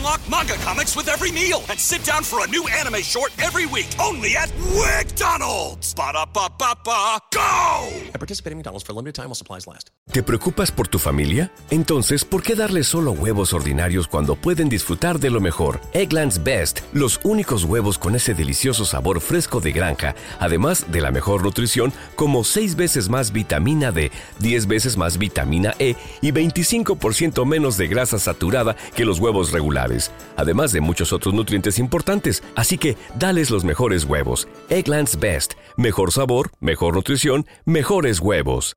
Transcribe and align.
Unlock 0.00 0.20
manga 0.30 0.54
comics 0.64 0.96
with 0.96 1.08
every 1.08 1.30
meal 1.30 1.60
and 1.68 1.78
sit 1.78 2.02
down 2.04 2.24
for 2.24 2.42
a 2.42 2.48
new 2.48 2.66
anime 2.68 3.02
short 3.02 3.32
every 3.38 3.66
week 3.66 3.88
only 3.98 4.34
at 4.34 4.48
WickDonald's. 4.72 5.94
Ba-da-ba-ba-ba, 5.94 7.18
go! 7.30 7.88
I 8.14 8.18
participate 8.18 8.52
in 8.52 8.58
McDonald's 8.58 8.86
for 8.86 8.92
a 8.92 8.96
limited 8.96 9.14
time 9.14 9.26
while 9.26 9.34
supplies 9.34 9.66
last. 9.66 9.90
¿Te 10.10 10.22
preocupas 10.22 10.72
por 10.72 10.88
tu 10.88 10.98
familia? 10.98 11.52
Entonces, 11.70 12.24
¿por 12.24 12.42
qué 12.42 12.56
darles 12.56 12.88
solo 12.88 13.12
huevos 13.12 13.52
ordinarios 13.52 14.08
cuando 14.08 14.34
pueden 14.36 14.68
disfrutar 14.68 15.20
de 15.20 15.30
lo 15.30 15.40
mejor? 15.40 15.80
Eggland's 15.92 16.42
Best, 16.42 16.80
los 16.92 17.20
únicos 17.22 17.64
huevos 17.64 17.98
con 17.98 18.16
ese 18.16 18.34
delicioso 18.34 18.84
sabor 18.84 19.20
fresco 19.20 19.60
de 19.60 19.70
granja, 19.72 20.16
además 20.38 20.86
de 20.90 21.00
la 21.00 21.10
mejor 21.10 21.44
nutrición, 21.44 21.92
como 22.16 22.42
6 22.42 22.74
veces 22.74 23.08
más 23.08 23.32
vitamina 23.32 23.92
D, 23.92 24.10
10 24.38 24.66
veces 24.66 24.96
más 24.96 25.18
vitamina 25.18 25.74
E 25.78 25.94
y 26.22 26.32
25% 26.32 27.44
menos 27.44 27.76
de 27.76 27.86
grasa 27.86 28.18
saturada 28.18 28.74
que 28.96 29.04
los 29.04 29.18
huevos 29.20 29.52
regulares, 29.52 29.89
además 30.36 30.72
de 30.72 30.80
muchos 30.80 31.12
otros 31.12 31.34
nutrientes 31.34 31.78
importantes. 31.78 32.42
Así 32.56 32.78
que, 32.78 32.96
dales 33.18 33.50
los 33.50 33.64
mejores 33.64 34.04
huevos. 34.04 34.48
Eggland's 34.68 35.18
Best, 35.18 35.54
mejor 35.76 36.12
sabor, 36.12 36.50
mejor 36.60 36.94
nutrición, 36.94 37.46
mejores 37.64 38.20
huevos. 38.20 38.76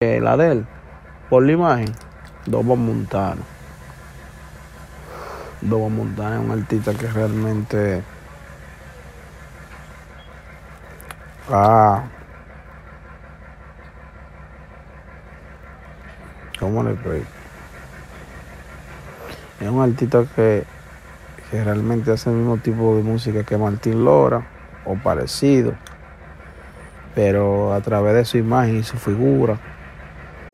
Eh, 0.00 0.20
la 0.20 0.36
de 0.36 0.52
él, 0.52 0.66
por 1.30 1.44
la 1.44 1.52
imagen, 1.52 1.92
Dobo 2.46 2.76
Montano. 2.76 3.42
Dobo 5.62 5.88
Montano 5.88 6.36
es 6.36 6.44
un 6.44 6.50
artista 6.50 6.94
que 6.94 7.06
realmente 7.06 8.02
ah 11.48 12.04
¿cómo 16.58 16.82
le 16.82 16.92
explico? 16.92 17.26
Es 19.60 19.68
un 19.68 19.80
artista 19.80 20.24
que, 20.34 20.64
que 21.50 21.64
realmente 21.64 22.10
hace 22.10 22.30
el 22.30 22.36
mismo 22.36 22.58
tipo 22.58 22.96
de 22.96 23.02
música 23.02 23.44
que 23.44 23.56
Martín 23.56 24.04
Lora 24.04 24.46
o 24.84 24.96
parecido, 24.96 25.72
pero 27.14 27.72
a 27.72 27.80
través 27.80 28.14
de 28.14 28.24
su 28.24 28.38
imagen 28.38 28.76
y 28.76 28.82
su 28.82 28.96
figura. 28.98 29.58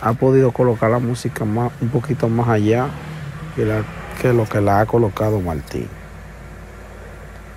Ha 0.00 0.12
podido 0.12 0.52
colocar 0.52 0.90
la 0.90 0.98
música 0.98 1.44
más, 1.44 1.72
un 1.80 1.88
poquito 1.88 2.28
más 2.28 2.48
allá 2.48 2.88
que, 3.56 4.32
lo 4.32 4.48
que 4.48 4.60
la 4.60 4.80
ha 4.80 4.86
colocado 4.86 5.40
Martín. 5.40 5.88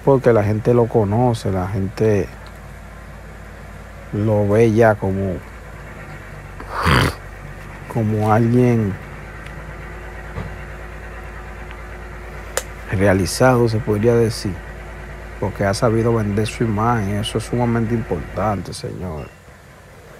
Porque 0.03 0.33
la 0.33 0.43
gente 0.43 0.73
lo 0.73 0.87
conoce, 0.87 1.51
la 1.51 1.67
gente 1.67 2.27
lo 4.13 4.47
ve 4.47 4.71
ya 4.73 4.95
como, 4.95 5.35
como 7.93 8.33
alguien 8.33 8.93
realizado, 12.91 13.69
se 13.69 13.77
podría 13.77 14.15
decir. 14.15 14.55
Porque 15.39 15.65
ha 15.65 15.73
sabido 15.73 16.15
vender 16.15 16.47
su 16.47 16.63
imagen, 16.63 17.17
eso 17.17 17.37
es 17.37 17.43
sumamente 17.45 17.93
importante, 17.93 18.73
señor. 18.73 19.40